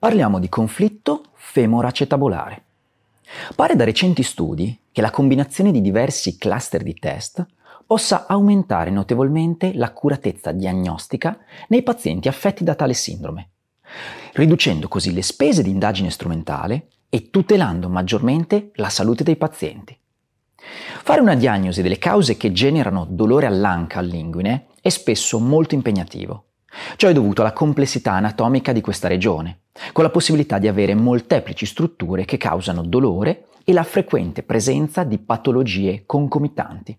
Parliamo 0.00 0.38
di 0.38 0.48
conflitto 0.48 1.24
femoracetabolare. 1.34 2.62
Pare 3.54 3.76
da 3.76 3.84
recenti 3.84 4.22
studi 4.22 4.84
che 4.90 5.02
la 5.02 5.10
combinazione 5.10 5.70
di 5.70 5.82
diversi 5.82 6.38
cluster 6.38 6.82
di 6.82 6.94
test 6.94 7.46
possa 7.84 8.24
aumentare 8.26 8.88
notevolmente 8.88 9.74
l'accuratezza 9.74 10.52
diagnostica 10.52 11.38
nei 11.68 11.82
pazienti 11.82 12.28
affetti 12.28 12.64
da 12.64 12.74
tale 12.74 12.94
sindrome, 12.94 13.50
riducendo 14.32 14.88
così 14.88 15.12
le 15.12 15.20
spese 15.20 15.62
di 15.62 15.68
indagine 15.68 16.08
strumentale 16.08 16.86
e 17.10 17.28
tutelando 17.28 17.90
maggiormente 17.90 18.70
la 18.76 18.88
salute 18.88 19.22
dei 19.22 19.36
pazienti. 19.36 19.94
Fare 21.02 21.20
una 21.20 21.34
diagnosi 21.34 21.82
delle 21.82 21.98
cause 21.98 22.38
che 22.38 22.52
generano 22.52 23.06
dolore 23.06 23.44
all'anca 23.44 23.98
all'inguine 23.98 24.68
è 24.80 24.88
spesso 24.88 25.38
molto 25.38 25.74
impegnativo. 25.74 26.44
Ciò 26.96 27.08
è 27.08 27.12
dovuto 27.12 27.42
alla 27.42 27.52
complessità 27.52 28.12
anatomica 28.12 28.72
di 28.72 28.80
questa 28.80 29.08
regione, 29.08 29.62
con 29.92 30.04
la 30.04 30.10
possibilità 30.10 30.58
di 30.58 30.68
avere 30.68 30.94
molteplici 30.94 31.66
strutture 31.66 32.24
che 32.24 32.36
causano 32.36 32.82
dolore 32.82 33.46
e 33.64 33.72
la 33.72 33.82
frequente 33.82 34.42
presenza 34.42 35.04
di 35.04 35.18
patologie 35.18 36.04
concomitanti. 36.06 36.96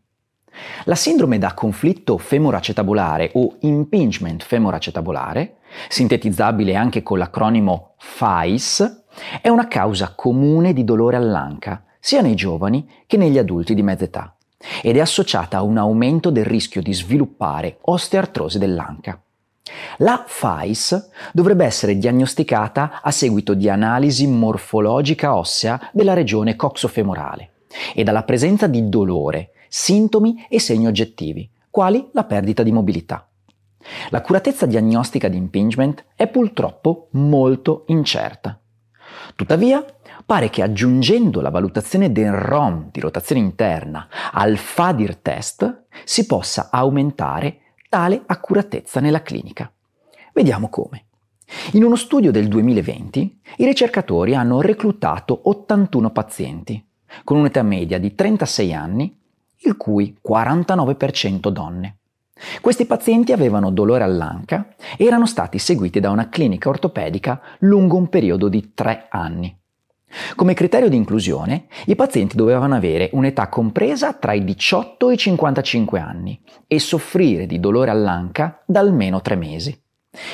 La 0.85 0.95
sindrome 0.95 1.38
da 1.38 1.53
conflitto 1.53 2.17
femoracetabolare 2.17 3.31
o 3.35 3.55
impingement 3.62 4.43
femoracetabolare, 4.43 5.57
sintetizzabile 5.88 6.76
anche 6.76 7.01
con 7.03 7.17
l'acronimo 7.17 7.95
FAIS, 7.98 9.03
è 9.41 9.49
una 9.49 9.67
causa 9.67 10.13
comune 10.15 10.73
di 10.73 10.84
dolore 10.84 11.15
all'anca, 11.15 11.85
sia 11.99 12.21
nei 12.21 12.35
giovani 12.35 12.90
che 13.05 13.17
negli 13.17 13.38
adulti 13.38 13.73
di 13.73 13.84
mezza 13.84 14.03
età, 14.03 14.35
ed 14.81 14.98
è 14.98 14.99
associata 14.99 15.57
a 15.57 15.63
un 15.63 15.77
aumento 15.77 16.29
del 16.29 16.45
rischio 16.45 16.81
di 16.81 16.93
sviluppare 16.93 17.77
osteoartrosi 17.81 18.57
dell'anca. 18.57 19.21
La 19.98 20.23
FAIS 20.25 21.09
dovrebbe 21.34 21.66
essere 21.66 21.98
diagnosticata 21.98 23.01
a 23.01 23.12
seguito 23.12 23.54
di 23.54 23.70
analisi 23.70 24.27
morfologica 24.27 25.35
ossea 25.35 25.90
della 25.91 26.13
regione 26.13 26.55
coxofemorale 26.55 27.51
e 27.96 28.04
dalla 28.04 28.23
presenza 28.23 28.68
di 28.68 28.90
dolore, 28.90 29.51
sintomi 29.70 30.46
e 30.49 30.59
segni 30.59 30.87
oggettivi, 30.87 31.49
quali 31.70 32.09
la 32.13 32.23
perdita 32.23 32.63
di 32.63 32.71
mobilità. 32.71 33.26
L'accuratezza 34.09 34.65
diagnostica 34.65 35.27
di 35.27 35.37
impingement 35.37 36.05
è 36.15 36.27
purtroppo 36.27 37.07
molto 37.12 37.85
incerta. 37.87 38.59
Tuttavia, 39.35 39.84
pare 40.26 40.49
che 40.49 40.62
aggiungendo 40.62 41.41
la 41.41 41.49
valutazione 41.49 42.12
del 42.12 42.31
ROM 42.31 42.90
di 42.91 42.99
rotazione 42.99 43.41
interna 43.41 44.07
al 44.31 44.57
FADIR 44.57 45.18
test 45.18 45.85
si 46.03 46.26
possa 46.26 46.70
aumentare 46.71 47.59
tale 47.91 48.23
accuratezza 48.25 49.01
nella 49.01 49.21
clinica. 49.21 49.70
Vediamo 50.31 50.70
come. 50.70 51.07
In 51.73 51.84
uno 51.84 51.97
studio 51.97 52.31
del 52.31 52.47
2020 52.47 53.41
i 53.57 53.65
ricercatori 53.65 54.34
hanno 54.34 54.61
reclutato 54.61 55.41
81 55.43 56.09
pazienti, 56.12 56.81
con 57.25 57.35
un'età 57.35 57.63
media 57.63 57.99
di 57.99 58.15
36 58.15 58.73
anni, 58.73 59.19
il 59.63 59.75
cui 59.75 60.17
49% 60.25 61.49
donne. 61.49 61.97
Questi 62.62 62.85
pazienti 62.85 63.34
avevano 63.34 63.71
dolore 63.71 64.06
all'anca 64.06 64.73
e 64.95 65.03
erano 65.03 65.25
stati 65.25 65.59
seguiti 65.59 66.00
da 66.00 66.12
una 66.12 66.29
clinica 66.29 66.69
ortopedica 66.69 67.41
lungo 67.59 67.97
un 67.97 68.07
periodo 68.07 68.47
di 68.47 68.72
3 68.73 69.07
anni. 69.09 69.53
Come 70.35 70.53
criterio 70.53 70.90
di 70.90 70.95
inclusione, 70.95 71.66
i 71.85 71.95
pazienti 71.95 72.35
dovevano 72.35 72.75
avere 72.75 73.09
un'età 73.13 73.47
compresa 73.47 74.13
tra 74.13 74.34
i 74.34 74.44
18 74.44 75.09
e 75.09 75.13
i 75.13 75.18
55 75.18 76.00
anni 76.00 76.40
e 76.68 76.79
soffrire 76.79 77.45
di 77.45 77.59
dolore 77.59 77.91
all'anca 77.91 78.62
da 78.66 78.79
almeno 78.79 79.22
tre 79.22 79.35
mesi. 79.35 79.79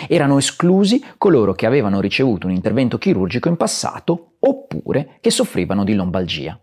Erano 0.07 0.37
esclusi 0.37 1.03
coloro 1.17 1.53
che 1.53 1.67
avevano 1.67 1.99
ricevuto 1.99 2.47
un 2.47 2.53
intervento 2.53 2.97
chirurgico 2.97 3.47
in 3.47 3.57
passato 3.57 4.33
oppure 4.39 5.17
che 5.21 5.29
soffrivano 5.29 5.83
di 5.83 5.93
lombalgia. 5.93 6.59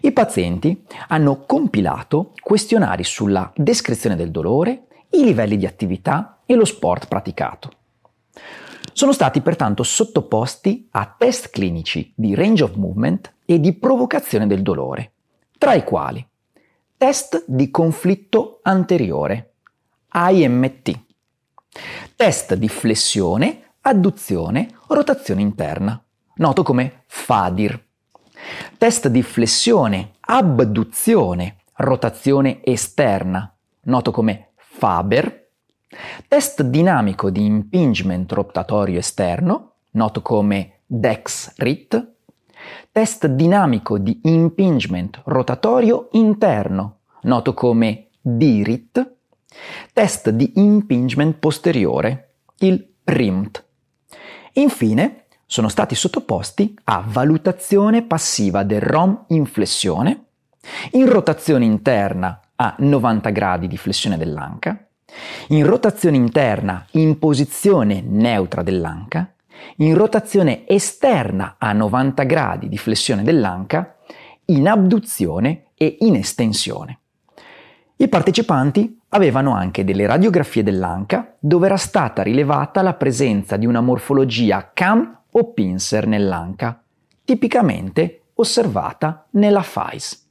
I 0.00 0.12
pazienti 0.12 0.84
hanno 1.08 1.44
compilato 1.46 2.32
questionari 2.42 3.04
sulla 3.04 3.52
descrizione 3.54 4.16
del 4.16 4.30
dolore, 4.30 4.86
i 5.10 5.24
livelli 5.24 5.56
di 5.56 5.66
attività 5.66 6.40
e 6.46 6.54
lo 6.54 6.64
sport 6.64 7.06
praticato. 7.06 7.70
Sono 8.92 9.12
stati 9.12 9.40
pertanto 9.40 9.82
sottoposti 9.82 10.88
a 10.92 11.14
test 11.16 11.50
clinici 11.50 12.12
di 12.14 12.34
range 12.34 12.64
of 12.64 12.74
movement 12.74 13.32
e 13.44 13.60
di 13.60 13.72
provocazione 13.72 14.46
del 14.46 14.62
dolore, 14.62 15.12
tra 15.58 15.74
i 15.74 15.84
quali 15.84 16.26
test 16.96 17.44
di 17.46 17.70
conflitto 17.70 18.60
anteriore, 18.62 19.52
IMT, 20.12 21.00
test 22.14 22.54
di 22.54 22.68
flessione, 22.68 23.72
adduzione, 23.80 24.68
rotazione 24.88 25.40
interna, 25.40 25.98
noto 26.34 26.62
come 26.62 27.04
FADIR, 27.06 27.82
test 28.76 29.08
di 29.08 29.22
flessione, 29.22 30.16
abduzione, 30.20 31.56
rotazione 31.76 32.60
esterna, 32.62 33.50
noto 33.84 34.10
come 34.10 34.50
FABER, 34.56 35.39
Test 36.28 36.62
dinamico 36.62 37.30
di 37.30 37.44
impingement 37.44 38.30
rotatorio 38.30 39.00
esterno, 39.00 39.72
noto 39.92 40.22
come 40.22 40.82
DEX-RIT. 40.86 42.12
Test 42.92 43.26
dinamico 43.26 43.98
di 43.98 44.20
impingement 44.22 45.22
rotatorio 45.24 46.08
interno, 46.12 46.98
noto 47.22 47.54
come 47.54 48.10
DIRIT. 48.20 49.16
Test 49.92 50.30
di 50.30 50.52
impingement 50.56 51.36
posteriore, 51.38 52.34
il 52.58 52.86
PRIMT. 53.02 53.64
Infine, 54.54 55.24
sono 55.44 55.68
stati 55.68 55.96
sottoposti 55.96 56.72
a 56.84 57.02
valutazione 57.04 58.04
passiva 58.04 58.62
del 58.62 58.80
ROM 58.80 59.24
in 59.28 59.44
flessione, 59.44 60.26
in 60.92 61.10
rotazione 61.10 61.64
interna 61.64 62.40
a 62.54 62.76
90 62.78 63.30
gradi 63.30 63.66
di 63.66 63.76
flessione 63.76 64.16
dell'anca, 64.16 64.84
in 65.48 65.66
rotazione 65.66 66.16
interna 66.16 66.86
in 66.92 67.18
posizione 67.18 68.02
neutra 68.06 68.62
dell'anca, 68.62 69.32
in 69.76 69.94
rotazione 69.94 70.66
esterna 70.66 71.56
a 71.58 71.72
90 71.72 72.22
gradi 72.24 72.68
di 72.68 72.78
flessione 72.78 73.22
dell'anca, 73.22 73.96
in 74.46 74.68
abduzione 74.68 75.66
e 75.74 75.96
in 76.00 76.16
estensione. 76.16 76.98
I 77.96 78.08
partecipanti 78.08 79.00
avevano 79.10 79.54
anche 79.54 79.84
delle 79.84 80.06
radiografie 80.06 80.62
dell'anca 80.62 81.36
dove 81.38 81.66
era 81.66 81.76
stata 81.76 82.22
rilevata 82.22 82.82
la 82.82 82.94
presenza 82.94 83.56
di 83.56 83.66
una 83.66 83.80
morfologia 83.80 84.70
CAM 84.72 85.18
o 85.30 85.52
pincer 85.52 86.06
nell'anca, 86.06 86.82
tipicamente 87.24 88.22
osservata 88.34 89.26
nella 89.32 89.62
FAIS. 89.62 90.28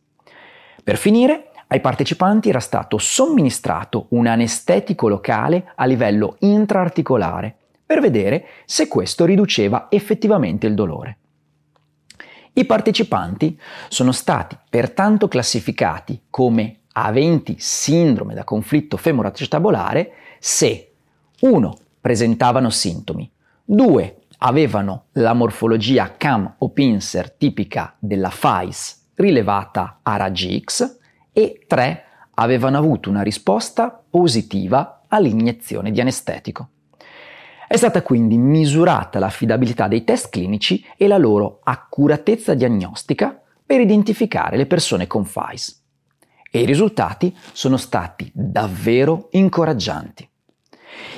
Per 0.84 0.98
finire, 0.98 1.49
ai 1.72 1.81
partecipanti 1.81 2.50
era 2.50 2.59
stato 2.59 2.97
somministrato 2.97 4.07
un 4.09 4.25
anestetico 4.25 5.07
locale 5.07 5.72
a 5.75 5.85
livello 5.85 6.38
intraarticolare 6.40 7.56
per 7.85 8.02
vedere 8.02 8.46
se 8.66 8.88
questo 8.88 9.25
riduceva 9.25 9.85
effettivamente 9.90 10.66
il 10.66 10.74
dolore. 10.74 11.18
I 12.53 12.66
partecipanti 12.66 13.59
sono 13.88 14.12
stati 14.12 14.57
pertanto 14.68 15.28
classificati 15.28 16.24
come 16.31 16.80
aventi 16.94 17.56
sindrome 17.59 18.34
da 18.34 18.44
conflitto 18.44 18.97
femoroacetabolare 18.97 20.12
se 20.40 20.94
1. 21.41 21.78
presentavano 22.01 22.72
sintomi, 22.72 23.31
2. 23.63 24.18
avevano 24.40 25.06
la 25.13 25.34
morfologia 25.34 26.16
CAM 26.18 26.56
o 26.57 26.69
pincer 26.69 27.30
tipica 27.30 27.96
della 28.00 28.31
FAIS 28.31 29.12
rilevata 29.13 30.00
a 30.01 30.16
raggi 30.16 30.59
X 30.66 30.97
e 31.32 31.64
tre 31.68 32.04
avevano 32.36 32.78
avuto 32.78 33.10
una 33.10 33.22
risposta 33.22 34.04
positiva 34.10 35.06
all'iniezione 35.08 35.92
di 35.92 36.02
anestetico. 36.02 36.70
È 37.68 37.78
stata 37.78 38.02
quindi 38.02 38.38
misurata 38.38 39.20
l'affidabilità 39.20 39.88
dei 39.88 40.04
test 40.04 40.30
clinici 40.30 40.84
e 40.98 41.08
la 41.08 41.18
loro 41.18 41.60
accuratezza 41.64 42.56
diagnostica 42.56 43.40
per 43.64 43.80
identificare 43.80 44.58
le 44.58 44.66
persone 44.66 45.06
con 45.06 45.26
FAIS. 45.26 45.84
E 46.52 46.62
i 46.62 46.66
risultati 46.66 47.36
sono 47.52 47.78
stati 47.78 48.32
davvero 48.34 49.28
incoraggianti. 49.32 50.28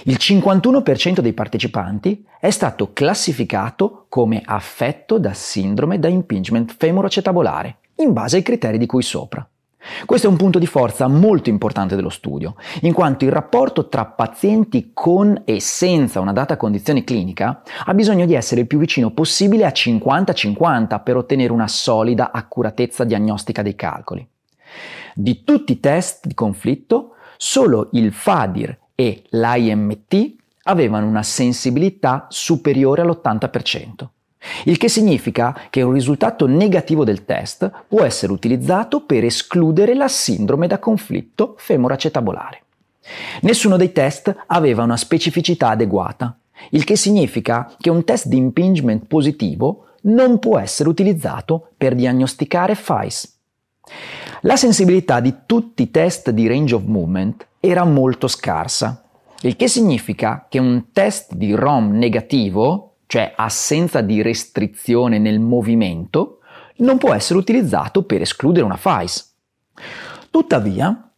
Il 0.04 0.18
51% 0.20 1.20
dei 1.20 1.34
partecipanti 1.34 2.26
è 2.40 2.50
stato 2.50 2.92
classificato 2.92 4.08
come 4.10 4.42
affetto 4.44 5.18
da 5.20 5.34
sindrome 5.34 6.00
da 6.00 6.10
impingement 6.10 6.76
femoroacetabolare, 6.76 7.78
in 7.96 8.12
base 8.12 8.38
ai 8.38 8.44
criteri 8.44 8.78
di 8.78 8.86
cui 8.86 9.04
sopra. 9.04 9.48
Questo 10.06 10.28
è 10.28 10.30
un 10.30 10.38
punto 10.38 10.60
di 10.60 10.68
forza 10.68 11.08
molto 11.08 11.50
importante 11.50 11.96
dello 11.96 12.10
studio, 12.10 12.56
in 12.82 12.94
quanto 12.94 13.26
il 13.26 13.32
rapporto 13.32 13.88
tra 13.88 14.06
pazienti 14.06 14.92
con 14.94 15.42
e 15.46 15.60
senza 15.60 16.20
una 16.20 16.34
data 16.34 16.58
condizione 16.58 17.04
clinica 17.04 17.64
ha 17.86 17.94
bisogno 17.94 18.26
di 18.26 18.36
essere 18.36 18.62
il 18.62 18.68
più 18.68 18.78
vicino 18.78 19.12
possibile 19.12 19.66
a 19.66 19.70
50-50 19.70 21.02
per 21.04 21.18
ottenere 21.18 21.52
una 21.52 21.68
solida 21.68 22.32
accuratezza 22.32 23.04
diagnostica 23.04 23.62
dei 23.62 23.76
calcoli. 23.76 24.28
Di 25.14 25.44
tutti 25.44 25.74
i 25.74 25.80
test 25.80 26.28
di 26.28 26.34
conflitto, 26.34 27.16
solo 27.38 27.90
il 27.94 28.14
FADIR 28.14 28.78
e 28.96 29.24
l'IMT 29.30 30.36
avevano 30.64 31.08
una 31.08 31.24
sensibilità 31.24 32.28
superiore 32.30 33.02
all'80%, 33.02 34.08
il 34.66 34.78
che 34.78 34.90
significa 34.90 35.56
che 35.70 35.82
un 35.82 35.94
risultato 35.94 36.48
negativo 36.48 37.04
del 37.04 37.26
test 37.26 37.70
può 37.88 38.04
essere 38.04 38.32
utilizzato 38.32 39.02
per 39.02 39.24
escludere 39.24 39.94
la 39.94 40.08
sindrome 40.08 40.68
da 40.68 40.80
conflitto 40.80 41.56
femoracetabolare. 41.58 42.64
Nessuno 43.42 43.78
dei 43.78 43.92
test 43.92 44.36
aveva 44.48 44.84
una 44.84 44.98
specificità 44.98 45.70
adeguata, 45.70 46.38
il 46.72 46.84
che 46.84 46.96
significa 46.96 47.74
che 47.80 47.90
un 47.90 48.04
test 48.04 48.28
di 48.28 48.38
impingement 48.38 49.06
positivo 49.06 49.86
non 50.04 50.40
può 50.40 50.58
essere 50.58 50.90
utilizzato 50.90 51.70
per 51.78 51.96
diagnosticare 51.96 52.76
FICE. 52.76 53.30
La 54.42 54.56
sensibilità 54.56 55.20
di 55.20 55.36
tutti 55.46 55.84
i 55.84 55.92
test 55.92 56.32
di 56.32 56.48
range 56.48 56.76
of 56.76 56.84
movement 56.84 57.46
era 57.60 57.84
molto 57.84 58.28
scarsa, 58.28 59.04
il 59.42 59.56
che 59.56 59.68
significa 59.68 60.46
che 60.50 60.60
un 60.60 60.92
test 60.92 61.34
di 61.34 61.54
ROM 61.54 61.92
negativo, 61.92 62.91
cioè 63.12 63.34
assenza 63.36 64.00
di 64.00 64.22
restrizione 64.22 65.20
nel 65.20 65.42
movimento, 65.42 66.40
non 66.78 66.98
può 66.98 67.14
essere 67.14 67.40
utilizzato 67.40 68.04
per 68.04 68.22
escludere 68.22 68.64
una 68.64 68.78
FICE. 68.78 69.24
Tuttavia, 70.30 71.12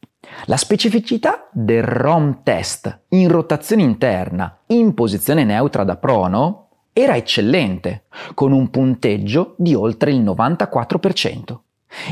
la 0.46 0.58
specificità 0.58 1.48
del 1.52 1.84
ROM 1.84 2.42
test 2.42 3.02
in 3.10 3.28
rotazione 3.28 3.84
interna 3.84 4.62
in 4.70 4.96
posizione 4.96 5.44
neutra 5.44 5.84
da 5.84 5.98
prono 5.98 6.70
era 6.94 7.16
eccellente, 7.16 8.06
con 8.34 8.54
un 8.54 8.72
punteggio 8.72 9.54
di 9.60 9.76
oltre 9.76 10.10
il 10.10 10.24
94%. 10.24 11.58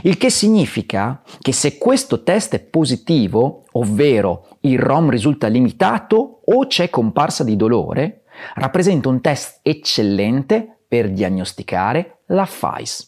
Il 0.04 0.18
che 0.18 0.30
significa 0.30 1.24
che 1.40 1.54
se 1.54 1.80
questo 1.80 2.22
test 2.22 2.54
è 2.54 2.60
positivo, 2.60 3.64
ovvero 3.72 4.58
il 4.60 4.78
ROM 4.78 5.10
risulta 5.10 5.48
limitato 5.48 6.42
o 6.46 6.68
c'è 6.68 6.92
comparsa 6.92 7.44
di 7.44 7.56
dolore, 7.56 8.21
rappresenta 8.56 9.10
un 9.10 9.22
test 9.22 9.60
eccellente 9.62 10.78
per 10.88 11.10
diagnosticare 11.10 12.20
la 12.28 12.46
FICE. 12.46 13.06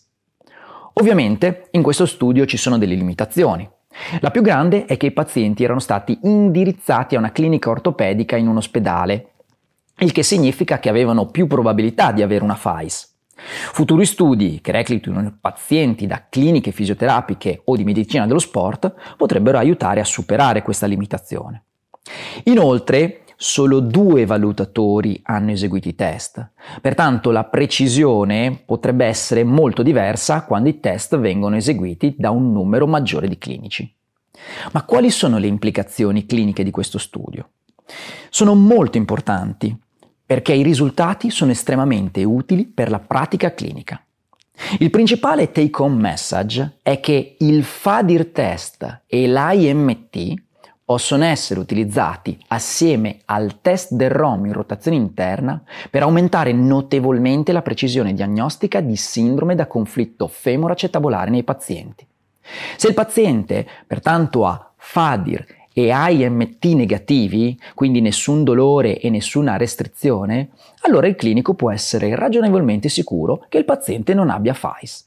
Ovviamente 0.94 1.68
in 1.72 1.82
questo 1.82 2.06
studio 2.06 2.46
ci 2.46 2.58
sono 2.58 2.78
delle 2.78 2.96
limitazioni. 2.96 3.70
La 4.20 4.32
più 4.32 4.42
grande 4.42 4.86
è 4.86 4.98
che 4.98 5.08
i 5.08 5.12
pazienti 5.12 5.64
erano 5.64 5.80
stati 5.80 6.18
indirizzati 6.24 7.16
a 7.16 7.20
una 7.20 7.32
clinica 7.32 7.70
ortopedica 7.70 8.36
in 8.36 8.48
un 8.48 8.58
ospedale, 8.58 9.32
il 10.00 10.12
che 10.12 10.24
significa 10.24 10.80
che 10.80 10.90
avevano 10.90 11.28
più 11.28 11.48
probabilità 11.48 12.12
di 12.12 12.22
avere 12.22 12.44
una 12.44 12.56
FICE. 12.56 13.08
Futuri 13.36 14.06
studi 14.06 14.62
che 14.62 14.72
reclutino 14.72 15.38
pazienti 15.40 16.08
da 16.08 16.26
cliniche 16.30 16.72
fisioterapiche 16.72 17.62
o 17.66 17.76
di 17.76 17.84
medicina 17.84 18.26
dello 18.26 18.40
sport 18.40 18.94
potrebbero 19.18 19.58
aiutare 19.58 20.00
a 20.00 20.06
superare 20.06 20.62
questa 20.62 20.86
limitazione. 20.86 21.64
Inoltre, 22.46 23.23
solo 23.44 23.82
due 23.82 24.26
valutatori 24.26 25.20
hanno 25.24 25.52
eseguito 25.52 25.90
i 25.90 25.96
test, 25.96 26.52
pertanto 26.80 27.30
la 27.30 27.44
precisione 27.44 28.58
potrebbe 28.66 29.06
essere 29.06 29.44
molto 29.44 29.84
diversa 29.84 30.46
quando 30.46 30.70
i 30.70 30.80
test 30.80 31.18
vengono 31.18 31.58
eseguiti 31.58 32.16
da 32.18 32.32
un 32.32 32.54
numero 32.54 32.88
maggiore 32.88 33.28
di 33.28 33.38
clinici. 33.38 33.94
Ma 34.72 34.84
quali 34.84 35.12
sono 35.12 35.40
le 35.40 35.48
implicazioni 35.48 36.26
cliniche 36.26 36.64
di 36.64 36.72
questo 36.72 36.98
studio? 36.98 37.50
Sono 38.30 38.56
molto 38.56 38.96
importanti 38.96 39.78
perché 40.26 40.54
i 40.54 40.64
risultati 40.64 41.30
sono 41.30 41.52
estremamente 41.52 42.24
utili 42.24 42.66
per 42.66 42.90
la 42.90 43.00
pratica 43.00 43.54
clinica. 43.54 44.02
Il 44.80 44.90
principale 44.90 45.52
take-home 45.52 46.00
message 46.00 46.78
è 46.82 47.02
che 47.02 47.36
il 47.40 47.66
FADIR 47.66 48.28
test 48.28 49.02
e 49.06 49.28
l'IMT 49.28 50.34
possono 50.86 51.24
essere 51.24 51.60
utilizzati 51.60 52.38
assieme 52.48 53.20
al 53.26 53.62
test 53.62 53.94
del 53.94 54.10
ROM 54.10 54.46
in 54.46 54.54
rotazione 54.54 54.98
interna 54.98 55.64
per 55.90 56.02
aumentare 56.02 56.52
notevolmente 56.52 57.52
la 57.52 57.62
precisione 57.62 58.14
diagnostica 58.14 58.82
di 58.82 58.96
sindrome 58.96 59.56
da 59.56 59.68
conflitto 59.68 60.28
femoracetabolare 60.28 61.32
nei 61.32 61.44
pazienti. 61.44 62.06
Se 62.76 62.88
il 62.88 62.94
paziente 62.94 63.66
pertanto 63.88 64.46
ha 64.46 64.74
FADIR 64.76 65.46
e 65.74 65.92
IMT 65.92 66.66
negativi, 66.66 67.60
quindi 67.74 68.02
nessun 68.02 68.44
dolore 68.44 69.00
e 69.00 69.10
nessuna 69.10 69.58
restrizione, 69.58 70.50
allora 70.82 71.08
il 71.08 71.16
clinico 71.16 71.56
può 71.56 71.72
essere 71.72 72.16
ragionevolmente 72.16 72.90
sicuro 72.90 73.46
che 73.50 73.58
il 73.58 73.66
paziente 73.66 74.14
non 74.14 74.30
abbia 74.30 74.54
FICE. 74.54 75.06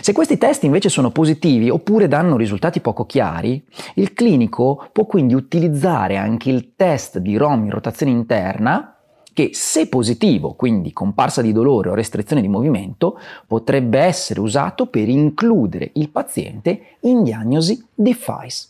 Se 0.00 0.12
questi 0.12 0.38
test 0.38 0.64
invece 0.64 0.88
sono 0.88 1.10
positivi 1.10 1.70
oppure 1.70 2.08
danno 2.08 2.36
risultati 2.36 2.80
poco 2.80 3.06
chiari, 3.06 3.64
il 3.94 4.12
clinico 4.12 4.88
può 4.92 5.06
quindi 5.06 5.34
utilizzare 5.34 6.16
anche 6.16 6.50
il 6.50 6.72
test 6.76 7.18
di 7.18 7.36
ROM 7.36 7.64
in 7.64 7.70
rotazione 7.70 8.12
interna 8.12 8.96
che 9.32 9.50
se 9.54 9.88
positivo, 9.88 10.52
quindi 10.52 10.92
comparsa 10.92 11.40
di 11.40 11.52
dolore 11.52 11.88
o 11.88 11.94
restrizione 11.94 12.42
di 12.42 12.48
movimento, 12.48 13.18
potrebbe 13.46 13.98
essere 13.98 14.40
usato 14.40 14.86
per 14.86 15.08
includere 15.08 15.90
il 15.94 16.10
paziente 16.10 16.96
in 17.00 17.22
diagnosi 17.22 17.82
di 17.94 18.12
FICE. 18.12 18.68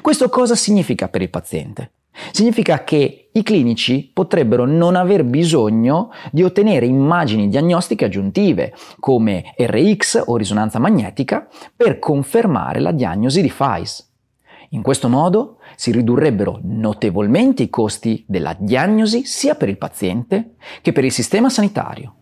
Questo 0.00 0.28
cosa 0.28 0.54
significa 0.54 1.08
per 1.08 1.22
il 1.22 1.30
paziente? 1.30 1.90
Significa 2.32 2.82
che 2.82 3.28
i 3.30 3.42
clinici 3.42 4.10
potrebbero 4.12 4.64
non 4.64 4.96
aver 4.96 5.22
bisogno 5.22 6.10
di 6.30 6.42
ottenere 6.42 6.86
immagini 6.86 7.48
diagnostiche 7.48 8.06
aggiuntive 8.06 8.74
come 8.98 9.54
RX 9.56 10.22
o 10.24 10.36
risonanza 10.36 10.78
magnetica 10.78 11.46
per 11.76 11.98
confermare 11.98 12.80
la 12.80 12.90
diagnosi 12.90 13.42
di 13.42 13.50
FICE. 13.50 14.04
In 14.70 14.80
questo 14.80 15.10
modo 15.10 15.58
si 15.76 15.92
ridurrebbero 15.92 16.60
notevolmente 16.62 17.64
i 17.64 17.68
costi 17.68 18.24
della 18.26 18.56
diagnosi 18.58 19.26
sia 19.26 19.54
per 19.54 19.68
il 19.68 19.76
paziente 19.76 20.54
che 20.80 20.92
per 20.92 21.04
il 21.04 21.12
sistema 21.12 21.50
sanitario, 21.50 22.14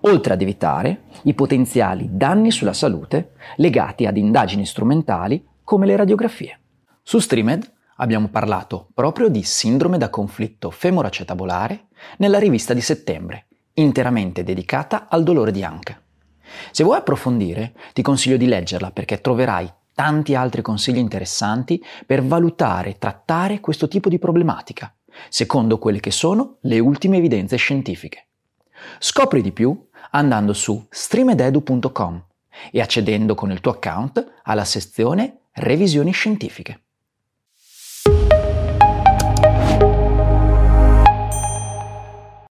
oltre 0.00 0.32
ad 0.32 0.40
evitare 0.40 1.02
i 1.24 1.34
potenziali 1.34 2.08
danni 2.10 2.50
sulla 2.50 2.72
salute 2.72 3.32
legati 3.56 4.06
ad 4.06 4.16
indagini 4.16 4.64
strumentali 4.64 5.46
come 5.62 5.84
le 5.84 5.96
radiografie. 5.96 6.58
Su 7.02 7.18
Streamed 7.18 7.70
abbiamo 7.98 8.28
parlato 8.28 8.88
proprio 8.94 9.28
di 9.28 9.42
sindrome 9.42 9.98
da 9.98 10.10
conflitto 10.10 10.70
femoracetabolare 10.70 11.86
nella 12.18 12.38
rivista 12.38 12.74
di 12.74 12.80
settembre, 12.80 13.46
interamente 13.74 14.42
dedicata 14.42 15.06
al 15.08 15.22
dolore 15.22 15.52
di 15.52 15.62
anca. 15.62 16.00
Se 16.70 16.82
vuoi 16.82 16.98
approfondire, 16.98 17.74
ti 17.92 18.02
consiglio 18.02 18.36
di 18.36 18.46
leggerla 18.46 18.90
perché 18.90 19.20
troverai 19.20 19.70
tanti 19.94 20.34
altri 20.34 20.62
consigli 20.62 20.98
interessanti 20.98 21.82
per 22.06 22.24
valutare 22.24 22.90
e 22.90 22.98
trattare 22.98 23.60
questo 23.60 23.88
tipo 23.88 24.08
di 24.08 24.18
problematica, 24.18 24.94
secondo 25.28 25.78
quelle 25.78 26.00
che 26.00 26.10
sono 26.10 26.58
le 26.62 26.78
ultime 26.78 27.16
evidenze 27.18 27.56
scientifiche. 27.56 28.28
Scopri 28.98 29.42
di 29.42 29.52
più 29.52 29.86
andando 30.12 30.52
su 30.52 30.86
streamededu.com 30.88 32.24
e 32.70 32.80
accedendo 32.80 33.34
con 33.34 33.50
il 33.50 33.60
tuo 33.60 33.72
account 33.72 34.40
alla 34.44 34.64
sezione 34.64 35.40
Revisioni 35.52 36.12
scientifiche. 36.12 36.82